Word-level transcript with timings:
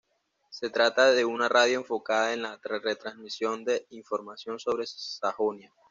Se 0.49 0.71
trata 0.71 1.11
de 1.11 1.25
una 1.25 1.47
radio 1.47 1.77
enfocada 1.77 2.33
en 2.33 2.41
la 2.41 2.59
retransmisión 2.63 3.63
de 3.63 3.85
información 3.91 4.57
sobre 4.59 4.87
Sajonia. 4.87 5.71